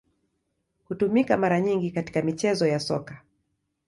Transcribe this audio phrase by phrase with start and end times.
[0.87, 3.21] Hutumika mara nyingi katika michezo ya Soka.